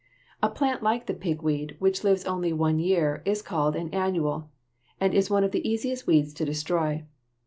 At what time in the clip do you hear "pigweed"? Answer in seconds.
1.13-1.75